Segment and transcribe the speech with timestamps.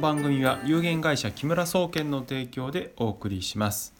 [0.00, 3.92] 番組は有限会社木村総研の提供でお送りします。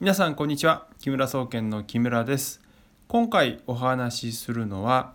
[0.00, 0.88] 皆さんこんにちは。
[0.98, 2.60] 木村総研の木村です。
[3.06, 5.12] 今回お話しするのは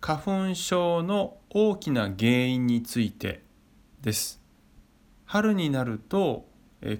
[0.00, 3.42] 花粉症の大きな原因について
[4.00, 4.40] です。
[5.24, 6.46] 春になると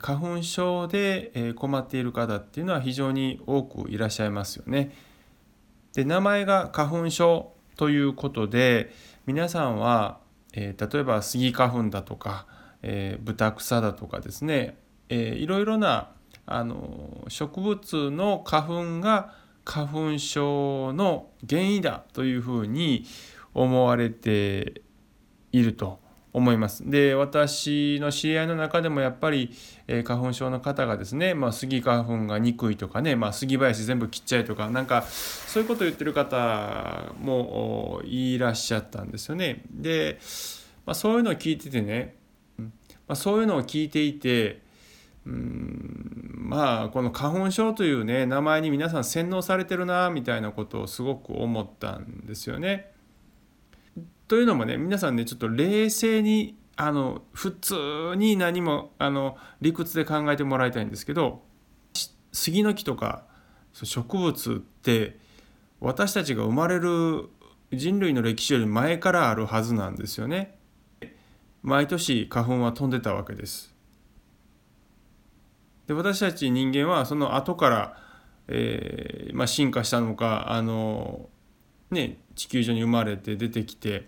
[0.00, 4.90] 花粉症で困っている方っていうのは非常に多くいらっしゃいますよね。
[5.95, 8.92] で名前が花粉症ということで
[9.26, 10.23] 皆さんは
[10.57, 12.46] えー、例えばスギ花粉だとか、
[12.82, 16.11] えー、豚草だとかですね、えー、いろいろな
[16.46, 23.04] あの植物の花粉が花粉症の原因だというふうに
[23.53, 24.82] 思われて
[25.53, 26.04] いると。
[26.34, 26.90] 思います。
[26.90, 29.50] で私の知り合いの中でもやっぱり、
[29.86, 39.62] えー、花粉症の方がですね、まあ、スギ花粉が憎いとかね、まあ、杉林全部切っちゃえとかなんかそういうことを言ってる方もいらっしゃったんですよね。
[39.70, 40.19] で、
[40.84, 42.17] まあ、そういうのを聞いててね、
[42.59, 42.66] ま
[43.09, 44.61] あ、そういうのを聞いていて
[45.25, 52.94] うんまあこの花粉症というね名前に皆さん洗脳されてるなみたいなことをすごく思ったんですよね。
[54.28, 61.42] というのもね皆さんねちょっと冷静にあの普通に何もあの理屈で考えてもらいたいんですけど
[62.33, 63.25] 杉の木とか
[63.72, 65.19] 植物って
[65.81, 67.28] 私たちが生まれる
[67.72, 70.56] 人類の歴史より前からあるはずなんですよね。
[71.62, 73.75] 毎年花粉は飛んでたわけです。
[75.86, 77.97] で私たち人間はその後から、
[78.48, 81.28] えーまあ、進化したのかあの、
[81.91, 84.06] ね、地球上に生まれて出てきて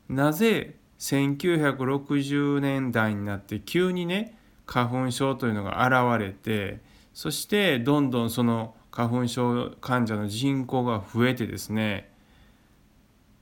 [0.09, 4.37] なぜ1960年代になって急にね
[4.67, 6.81] 花粉症というのが現れて
[7.13, 12.11] そしてどんどんその花粉症患者の人口が増えてですね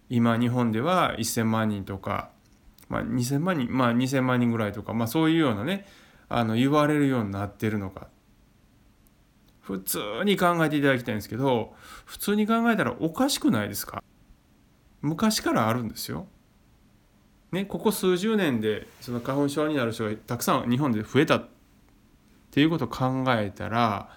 [0.09, 2.29] 今日本では1,000万人とか、
[2.89, 5.85] まあ、2,000万人まあ2,000万人ぐらいとか、まあ、そういうようなね
[6.27, 8.09] あの言われるようになってるのか
[9.61, 11.73] 普通に考えていただきたいんですけど
[12.03, 14.03] 普通に考えたらおかしくないですか？
[15.01, 16.27] 昔からあるんですよ。
[17.53, 21.47] ね、ここ数十年でその花粉症になる人がたくさん日本で増えたっ
[22.51, 24.09] ていうことを考えたら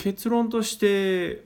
[0.00, 1.44] 結論として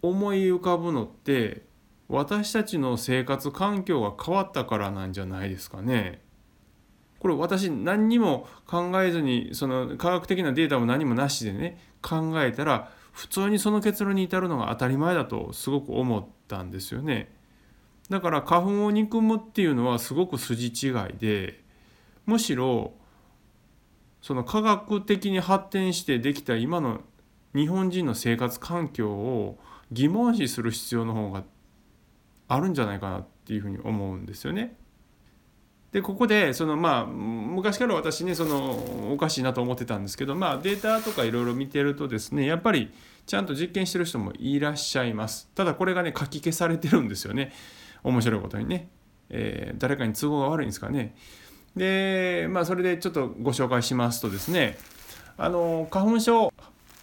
[0.00, 1.66] 思い浮かぶのって
[2.08, 6.22] 私たちの生活環境が変わったからなんじゃないですかね。
[7.20, 17.30] これ私何にも考えずにその科学的なデータも何もなしでね考えたら普通にその結論に至るのが当たり前だとすごく思ったんですよね。
[18.08, 21.62] だから花粉を憎むっていうのはすごく筋違いで
[22.24, 22.94] むしろ
[24.22, 27.02] その科学的に発展してできた今の
[27.54, 29.58] 日本人の生活環境を
[29.90, 31.44] 疑問視する必要の方が
[32.48, 34.76] あるんじゃないかなっていうふうに思うんですよね。
[35.92, 42.92] でここでそのまあ昔から私ねそのおかしいなと思ってたんですけどまあデータとかいろいろ見てるとですねやっぱり
[43.26, 45.48] ちゃんと実験してる人もいらっしゃいます。
[45.54, 47.52] ただこれがね書き消されてるんですよね。
[48.02, 48.90] 面白いことにね、
[49.30, 51.14] えー、誰かに都合が悪いんですかね。
[51.74, 54.76] でまあそれでちょっとご紹介しますとですね
[55.38, 56.52] あの花粉症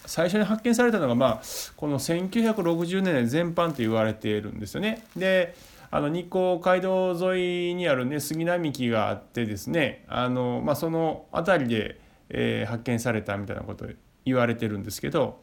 [0.05, 1.41] 最初に発見されたのがまあ
[1.75, 5.03] この1960年代全般と言われているんですよね。
[5.15, 5.55] で
[5.91, 11.99] あの日光街道沿いにあるね杉並木があってですねあの、まあ、その辺りで、
[12.29, 13.85] えー、発見されたみたいなこと
[14.25, 15.39] 言われてるんですけど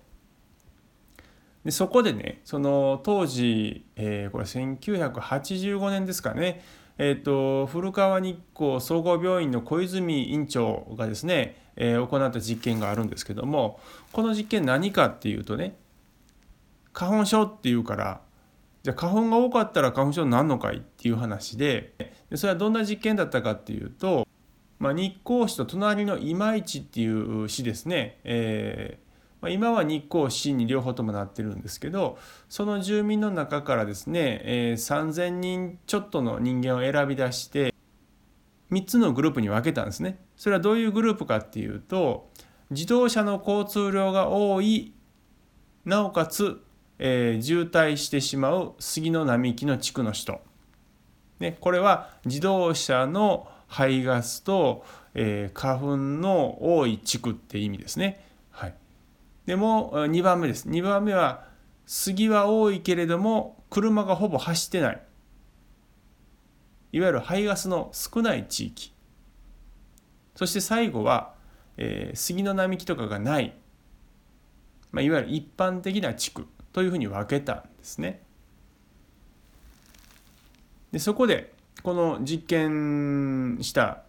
[1.64, 6.62] でそこでねその当時、えー、これ1985年ですかね
[6.98, 13.80] えーと、古川日光総合病院の小泉院長がですね、えー、行った実験があるんですけども
[14.12, 15.76] この実験何かっていうとね
[16.92, 18.20] 花粉症っていうから
[18.82, 21.94] じゃあ花粉が多かったら花粉症になるのかいっていう話で
[22.30, 24.26] でそれはどんな実験だったかっていうと、
[24.78, 29.11] まあ、日光市と隣の今市っていう市ですね、えー
[29.42, 32.18] ま、今は日光市に両方ともなってるんですけど
[32.48, 37.74] その住民の中からですね、えー、3,000人ちょっとの人間を選び出して
[38.70, 40.24] 3つのグループに分けたんですね。
[40.34, 42.30] それはどういうグループかっていうと
[42.70, 44.94] 自動車の交通量が多い
[45.84, 46.62] なおかつ
[47.04, 50.40] えー、渋滞してしまう杉の並木の地区の人、
[51.40, 54.84] ね、これは自動車の排ガスと、
[55.14, 58.24] えー、花粉の多い地区って意味ですね。
[59.46, 60.68] でも2番目です。
[60.68, 61.48] 2番目は
[61.86, 65.02] 杉は多いけれども車がほぼ走ってない。
[66.92, 68.92] いわゆる排ガスの少ない地域
[70.34, 71.34] そして最後は、
[71.78, 73.54] えー、杉の並木とかがない、
[74.92, 78.22] まあ、いわゆる一般的な地区というふうに分けたんですね。
[80.90, 81.52] でそこで
[81.82, 84.02] この実験した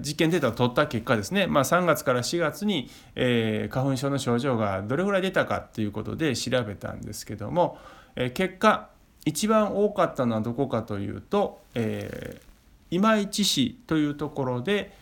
[0.00, 7.78] 実験データを取った結果ですね、まあ、3月から4月に、え、花粉症の症状がどれぐらい出たかということで調べたんですけども、
[8.16, 8.90] え、結果
[9.24, 12.42] 一番多かったのはどこかというと、えー、
[12.90, 14.92] 今市市というところで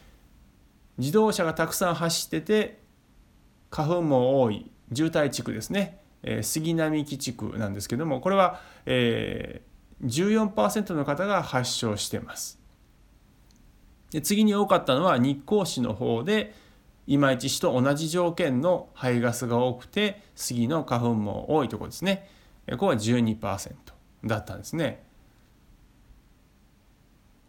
[0.98, 2.80] 自動車がたくさん走ってて
[3.70, 12.59] 花粉も多い渋滞地区ですね、え、杉並木地区なんですけどもこれは、えー、14%の方が発症してます。
[14.10, 16.54] で次に多かったのは日光市の方で
[17.06, 22.28] 今市市と同じ条件の排ガスが多くて杉の花粉も多いところですね。
[22.70, 23.74] ここは12%
[24.24, 25.04] だったんですね。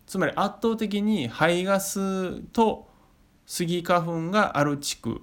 [0.07, 2.89] つまり圧倒的に排ガスと
[3.45, 5.21] 杉花粉がある地区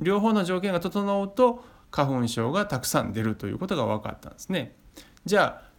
[0.00, 4.74] 両方の条件が整うと花粉症がたくさん出るということが分かったんですね。
[5.24, 5.69] じゃあ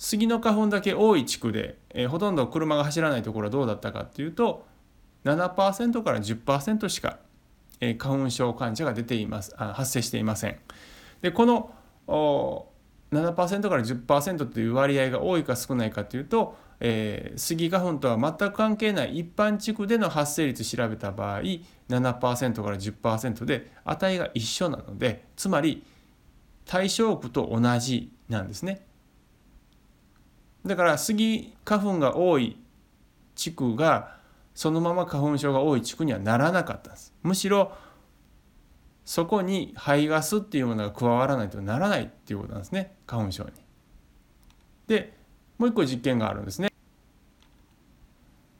[0.00, 4.64] 杉の花粉だけ多い地区で、えー、ほとんど車が走らないところはどうだったかっていうと
[5.26, 7.18] 7%から10%しか、
[7.80, 10.56] えー、花粉症患者が出ていますあ発生していません。
[11.20, 11.74] でこの
[13.12, 21.40] 7%から10%という割合が多いか少ないかというと、えー、スギ花粉とは全く関係ない一般地区での発生率調べた場合
[21.90, 25.84] 7%から10%で値が一緒なのでつまり
[26.64, 28.86] 対象区と同じなんですね。
[30.64, 32.56] だからスギ花粉が多い
[33.34, 34.16] 地区が
[34.54, 37.72] そのまま花粉症が多い地区にはならなかったんですむしろ
[39.04, 43.50] そこに排ガスっていうものが加わらないとならないっていうことなんですね花粉症に。
[44.86, 45.16] で
[45.58, 46.70] もう一個実験があるんですね。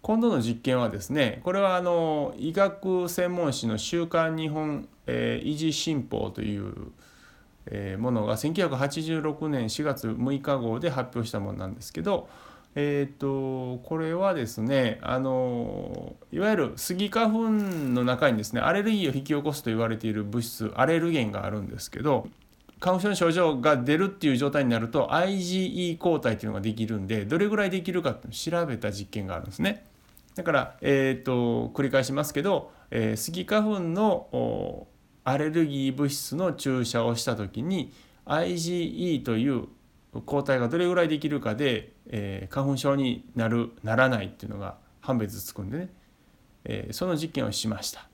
[0.03, 6.91] 今度の実験はですねこれはあの医学専門誌の「週刊日本、えー、維持新報」という
[7.67, 12.29] えものが1986年4月6日号で発表したものなんですけど、
[12.75, 22.29] えーと、これはですねあのいわゆるスギ花粉の中にですねアレルギーを引き起こすと言われている物質アレルゲンがあるんですけど
[22.79, 29.85] 花粉症の症状が出るっていう状態になると IgE 抗体っていうのができるんでどれぐらいできるかっていうのを調べた実験があるんですね。
[30.35, 34.87] だから、えーと、繰り返しますけど、えー、スギ花粉の
[35.31, 37.93] アレルギー物質の注射をした時に
[38.27, 39.69] IgE という
[40.27, 45.89] 抗体がどれぐらいできるかで、えー、花粉症になるならないっていうのが判別つくんでね、
[46.65, 48.09] えー、その実験をしました。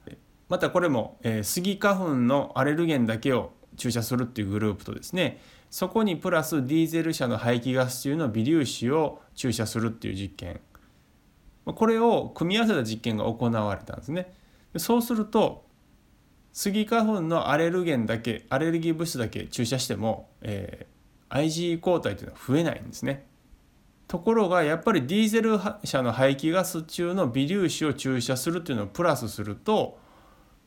[0.49, 5.41] またこれも、えー、スギ花粉のアレルゲンだけを注射するっていうグループとですね
[5.71, 10.61] そこにプラスディーゼル車の排気ガス中の微粒子を注射するっていう実験。
[11.65, 14.33] これを組み合わせた実験が行われたんですね。
[14.77, 15.66] そうすると
[16.57, 23.27] スギ花粉のアレルゲンだけアレルギー物質だけ注射しても、えー、IgE 抗体というのは増えないんですね。
[24.09, 29.99] ところがやっぱりディーゼル車の排気ガス中の微粒子を注射するっていうのをプラスすると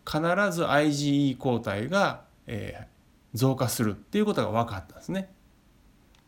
[0.06, 0.22] 必
[0.52, 2.86] ず IgE 抗体が、えー、
[3.34, 5.34] 増加するっていうことが分かったんですね。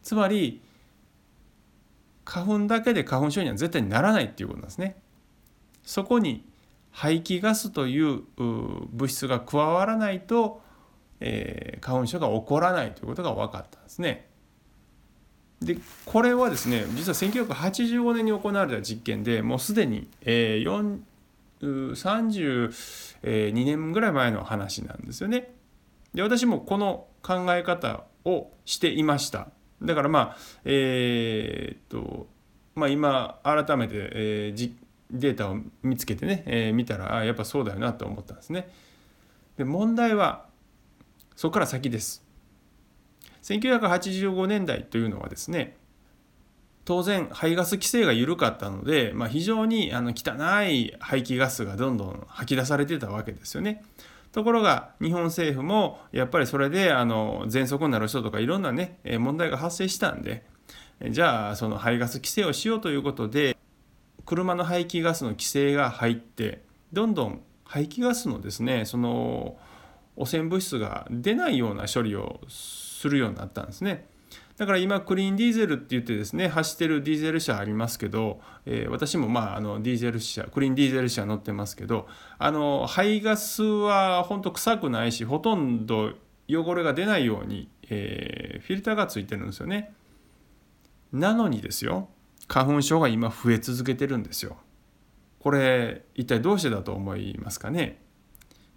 [0.02, 0.60] つまり
[2.26, 5.00] 花粉だけで花粉症には絶対にならないっていうことなんですね。
[5.84, 6.50] そこに
[6.92, 10.62] 排気ガスという物質が加わらないと、
[11.20, 14.30] えー、花粉症が起こらないということが分かったんですね。
[15.62, 21.00] でこれはですね実は1985年に行われた実験でもうすでに、えー、
[21.62, 25.54] 32年ぐらい前の話なんですよね。
[26.14, 29.50] で私もこの考え方をしていました。
[29.82, 32.28] だからまあえー、っと
[32.76, 34.72] まあ今改めて、えー、
[35.12, 38.70] データを見つけてね、えー、見たらあやっぱそうだよなと思ったんですね。
[39.58, 40.46] で問題は
[41.36, 42.24] そこから先です。
[43.44, 45.76] 1985年代というのはですね
[46.86, 53.84] 当然排ガス規制が緩かったので、まあ、非常にあの汚い排気ガスがどんどん吐き出されてたわけですよね。
[54.32, 60.46] ところが日本政府もやっぱりそれであの喘息になる人とかいろんなね問題が発生したんで
[61.10, 63.58] じゃあその排ガス規制をしようということで
[64.32, 66.62] 車の排気ガスの規制が入って
[66.94, 69.58] どんどん排気ガスのですねその
[70.16, 74.08] 汚染物質が出ないような処理をするようになったんですね。
[74.56, 82.08] だから今クリーンディーゼルって言ってですね走ってるディーゼル車ありますけど、えー、私もまああのディーゼル車クリーンディーゼル車乗ってますけど
[82.38, 86.14] あの排ガスは本当臭くないしほとんど
[86.48, 89.94] 汚れが出ないように、えー、フィルターがついてるんですよね。
[91.12, 92.08] なのにですよ
[92.52, 94.58] 花粉症が今増え続けてるんですよ。
[95.40, 98.02] これ一体どうしてだと思いますかね？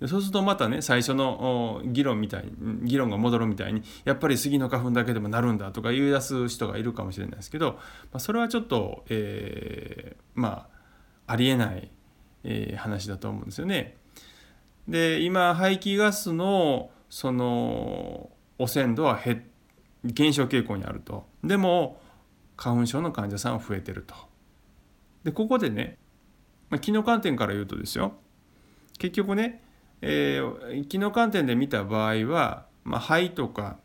[0.07, 7.81] そうするとまたね最初の議論みたいに議論が戻るみたいにやっぱり杉の花粉だけでもなるんだとか言い出す人がいるかもしれないですけど、ま
[8.14, 10.69] あ、それはちょっと、えー、ま
[11.26, 11.90] あありえない、
[12.45, 13.97] え、話だと思うんですよね。
[14.87, 19.45] で今排気ガスのその汚染度は減
[20.04, 21.26] 減少傾向にあると。
[21.43, 22.00] でも
[22.56, 24.14] 花粉症の患者さんは増えてると。
[25.25, 25.99] でここでね、
[26.70, 28.12] まあ、機能観点から言うとですよ
[28.99, 29.64] 結局ね
[30.06, 33.78] えー、機能観点で見た場合は、まあ、肺とか、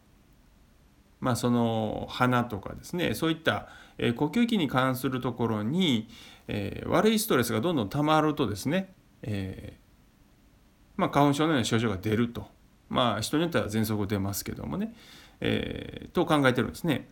[1.22, 6.10] まあ、その鼻とかですねそういった、えー、呼吸器に関するところに、
[6.50, 12.48] えー、悪いストレスがどんどん溜まるとですね、えーまあ、花粉症のような症状が出ると、
[12.90, 14.94] まあ、人によっては喘息出ますけどもね、
[15.40, 17.08] えー、と考えてるんですね。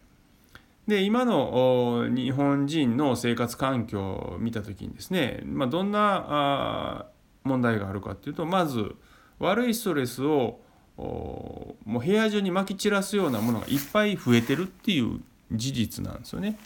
[0.88, 7.06] で今の日本人の生活環境を見た時にですね、まあ、どんなあ
[7.44, 8.96] 問題があるかっていうとまず
[9.40, 10.62] 悪いストレスを
[10.98, 15.20] もう部屋中にまき散らすようなものがいっぱい増えてるっていう
[15.52, 16.58] 事実なんですよね。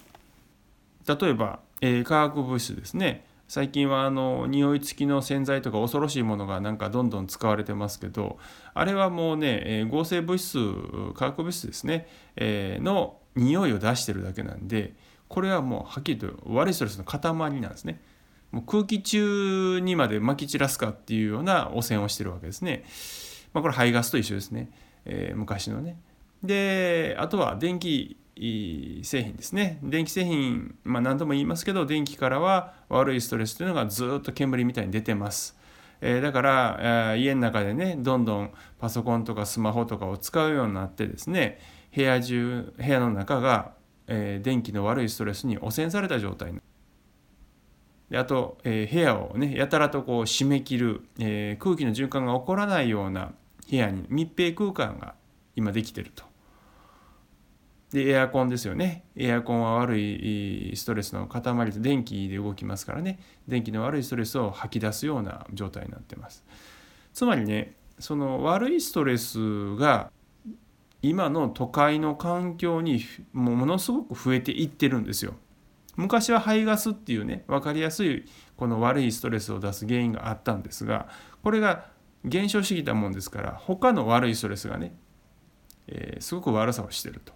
[1.08, 8.38] 例えば、えー、化学物質ですね最近はあの匂い付きの洗剤とか恐ろしいものがなんかどんどん使われてますけど
[8.76, 10.58] あれはもうね、えー、合成物質
[11.16, 14.94] 化学物質ですね、えー、の匂いを出してるだけなんで
[15.28, 18.02] これはもうはっきりと悪いストレスの塊なんですね。
[18.52, 22.84] もう空気中にまでまき散らすかっていうような汚染をしてるわけですね。
[23.54, 24.70] まあ、これ排ガスと一緒ですね、
[25.06, 25.98] えー、昔のね。
[26.44, 28.18] であとは電気
[29.04, 35.58] 製品ですね電気製品、まあ、何度も言いますけど電気からは悪いストレスというのがずっと煙みたいに出てます。
[36.04, 41.60] えー、だから、え、家の中でねどんどんパソコンとかスマホとかを使うようになってですね
[41.96, 43.74] 部屋中部屋の中が、
[44.08, 46.54] えー、電気の悪いストレスに汚染された状態。
[48.10, 53.32] であと、えー、部屋をねやたらとこう締め切る、えー、空気の循環が起こらないような
[53.70, 55.16] 部屋に密閉空間が
[55.56, 56.26] 今できてると。
[57.92, 59.04] でエアコンですよね。
[59.18, 63.20] エアコンは悪いストレスの塊と電気で動きますからね。
[63.48, 66.46] 電気の悪いストレスを吐き出すような状態になってます。
[67.14, 70.10] つまりねその悪いストレスが
[71.02, 73.04] 今の都会の環境に
[73.34, 75.34] ものすごく増えていってるんですよ
[75.96, 81.08] 昔は排ガスっていうね分かりやすいこの悪いストレスを出す原因があったんですが
[81.44, 81.90] これが
[82.24, 84.94] 減少してきたもんですから他の悪いストレスがね、
[85.88, 87.34] えー、すごく悪さをしてると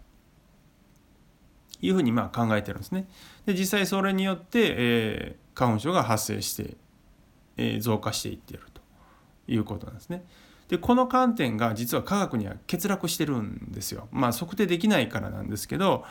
[1.81, 3.07] いうふうにまあ考えてるんですね。
[3.45, 6.77] で実際それによって、えー、花粉症が発生して、
[7.57, 8.81] えー、増加していっていると
[9.47, 10.23] いうことなんですね。
[10.67, 14.07] でこの観点が実は科学には欠落してるんですよ。
[14.11, 16.05] まあ測定できないからなんですけど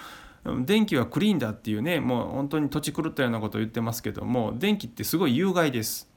[0.64, 6.08] 電気はクリーンだっていうねもう本当に土地狂ったようなことを言ってますけども電気ってすごい有害です。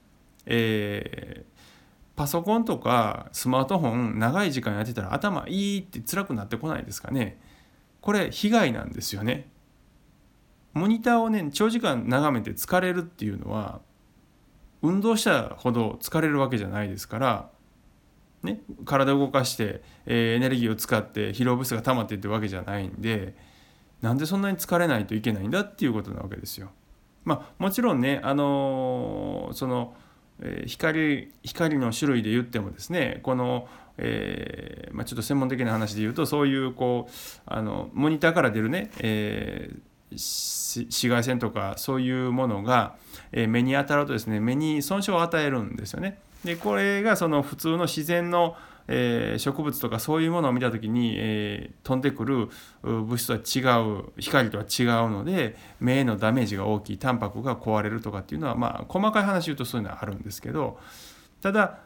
[0.46, 7.38] えー、パソコンとかスマートフォン長い時間やってたら頭いいって辛くなってこないですかね
[8.02, 9.50] これ被害なんですよね。
[10.74, 13.82] モニターをね長時間眺めて疲れるっていうのは
[14.82, 17.50] 運動したほど疲れるわけじゃないですから、
[18.44, 23.36] ね、体を動かして、えー、エネルギーを使って疲労物質が溜まっていってわけじゃないんで
[24.02, 26.70] なんでそんなに疲れないといけないんだっていうことなわけですよ。
[27.26, 29.96] まあ、もちろんね、あのー、その、
[30.40, 33.68] え、光光の種類で言ってもですねこの、
[33.98, 37.12] えーまあ、ちょっと専門的な話で言うとそういうこう
[37.46, 42.96] あのモニターから出るね、えー、紫外線とかそういうものが、
[43.32, 46.20] え、目に当たるとですね目に損傷を与えるんですよね。
[46.44, 48.56] でこれがその普通の自然の
[48.88, 52.50] えー、植物とかそういうものを見た時に、えー、飛んでくる
[52.82, 60.80] 物質とは違う光とは違うので目へのダメージが大きいタンパクが壊れるとかっていうのはまあ細かい話言うとそういうのはあるんですけど
[61.42, 61.80] ただ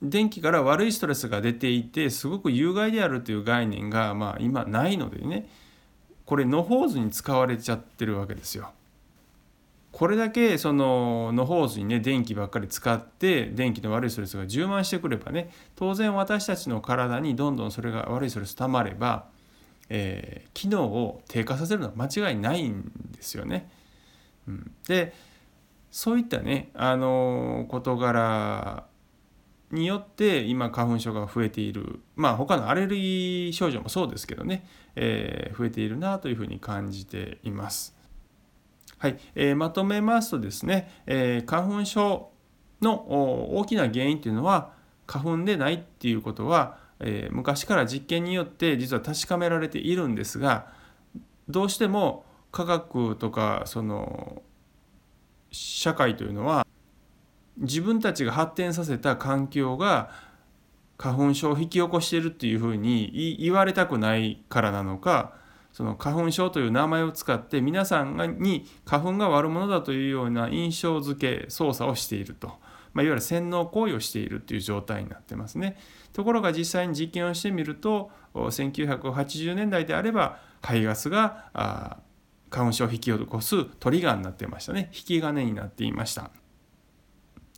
[0.00, 5.48] 電気から悪いストレスが出ていてすごく有害であるという概念がまあ今ないのでね
[6.24, 8.70] これ野放図に使われちゃってるわけですよ。
[9.98, 19.26] これだけその野放図にね電気ばっかり使って電気の悪いストレスが充満してくればね当然私たちの体にどんどんそれが悪いストレスたまれば、
[19.88, 23.68] えー、機能を低下させるのは間違いないんですよね。
[24.46, 25.12] うん、で
[25.90, 28.84] そういったねあの事柄
[29.72, 34.64] によって今花粉症が増えているまあ他のアレルギー症状もそうですけどね、
[34.94, 37.97] えー、増えているなというふうに感じています。
[38.98, 42.30] はい、えー、まとめますとですね、えー、花粉症
[42.82, 44.72] の大きな原因というのは
[45.06, 50.72] 花粉でないっていうことは、えー、昔から実験によって実は確かめられているんですが
[51.48, 54.42] どうしても科学とかその
[55.50, 56.66] 社会というのは
[57.56, 60.10] 自分たちが発展させた環境が
[60.96, 65.37] 花粉症を引き起こしているっていうふうに言われたくないからなのか
[65.78, 72.48] その花粉症という名前を使って皆さんに花粉が悪者だというような印象付け操作をしていると、
[72.94, 75.78] まあ、いわゆる洗脳行為をしているという状態になってますね。
[76.12, 82.00] ところが実際に実験をしてみると1980年代であれば排ガスが
[82.50, 86.32] 花粉症を引き起こすトリガーになってましたね引き金になっていました。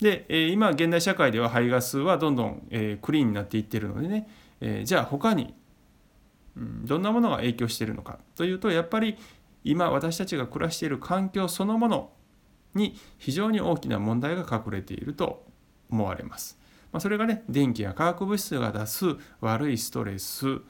[0.02, 2.68] で、今現代社会では排ガスはどんどん、
[3.00, 4.28] クリーンになっていってるのでね、
[4.84, 5.54] じゃあ他に、
[6.56, 9.16] うん、どんなものが影響しているのかというとやっぱり
[9.64, 12.10] 今私たちが暮らしている環境そのもの
[12.74, 15.44] に非常に大きな問題が隠れていると
[15.90, 16.58] 思われます。
[16.92, 20.60] まあ、それがね電気や化学物質が出す悪いストレス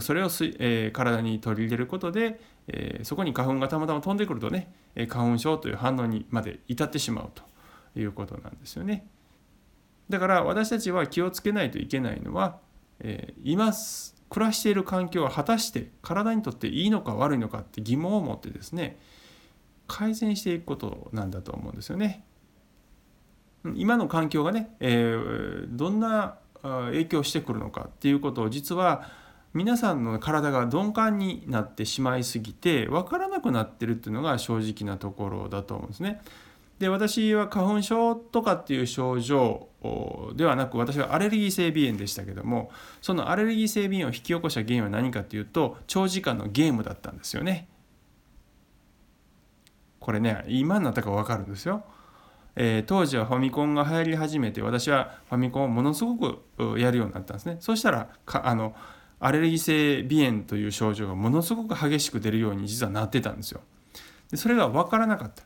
[0.00, 4.72] それをす、えー、体に取り入れることで、えー、そこに花粉がたまたま飛んでくるとね
[5.08, 7.42] 花粉症という反応にまで至ってしまうと
[7.98, 9.06] いうことなんですよね。
[10.08, 12.58] だから私たちは気をつけないといけないのは、
[13.00, 13.72] えー、今
[14.28, 18.98] 暮らしている環境は果たして体にとっていいのか悪いのかって疑問を持ってですね
[19.86, 22.24] 改善していくことなんだと思うんですよね。
[23.74, 29.08] 今の環境がね、えー、どんな影響してくるのかっていうことを実は
[29.54, 36.20] 皆さんの体が鈍感になってしまいすぎて分からなくなってるっていうのが正直なところだと思うんですね。
[36.78, 39.68] で私は花粉症とかっていう症状
[40.34, 47.68] ではなく私はアレルギー性鼻炎でしたけどもそのアレルギー性鼻炎を引き起こした原因は何かっていうと長時間のゲームだったんですよね。
[50.00, 51.84] これね今になったか分かるんですよ。
[52.56, 58.74] えー、当時はファミコンが流行り始めて私はファミコンをものすごくやるようになったんですねそしたらあの
[59.20, 63.60] アレルギー性鼻炎という症状がものすごく激しく出るように実はなってたんですよ
[64.30, 65.42] でそれが分からなかった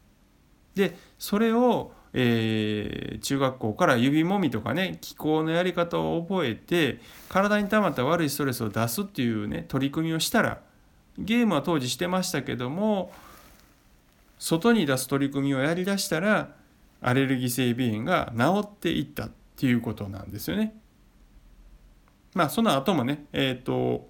[0.75, 10.61] でそれを、えー、中学校から指もみとかね気候のやり方を覚えて体に溜まった悪いストレスを出すっていうね取り組みをしたら
[11.19, 13.13] ゲームは当時してましたけども
[14.39, 16.55] 外に出す取り組みをやりだしたら
[17.03, 20.75] アレルギー性鼻炎が治っていったっていうことなんですよね。
[22.35, 24.09] まあその後もねえっ、ー、と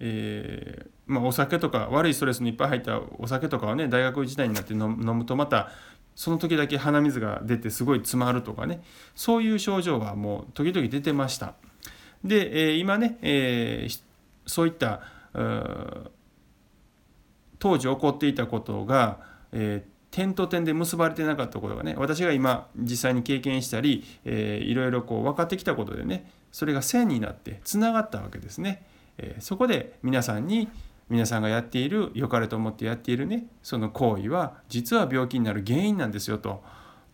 [0.00, 5.70] えー、まあ、お酒とか悪いストレスのいっぱい入ったお酒とかはね大学時代になって飲むとまた
[6.16, 8.82] その時だけ鼻水が出てすごい詰まるとかね
[9.14, 11.54] そういう症状はもう時々出てました。
[12.24, 14.00] で、えー、今ね、えー、
[14.46, 15.02] そういった
[17.58, 19.20] 当時起こっていたことが、
[19.52, 28.86] えー点と点で結ばれてなかったことがね私が今実際に経験したり、えー、いろいろこう分かってきたことでねそれが線になってつながったわけですね。
[29.18, 30.70] えー、そこで皆さんに
[31.08, 36.64] 皆さんがやっている良かれと思ってやっているねその行為は実は病気になる原因なんですよと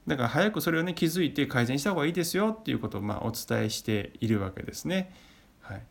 [0.06, 5.14] だから早くそれをね気づいて改善した方がいいですよっていうことをまあお伝えしているわけですね。
[5.60, 5.82] はい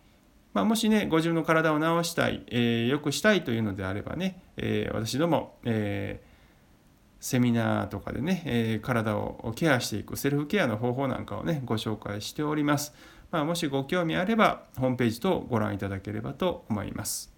[0.54, 6.32] まあ、もしねご自分の体を治したい、えー、よくしたいというのであればね、えー、私ども、えー
[7.22, 12.94] セミナーとかでね、えー、体をケアしていくセルフケアの方法なんかをねご紹介しております。
[13.30, 17.32] まあ、もしご興味あればホームページとご覧いただければと思います。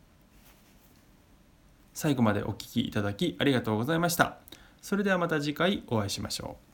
[1.93, 4.37] 最後までお聴きいただきありがとうございました。
[4.81, 6.72] それではまた次回お会いしましょう。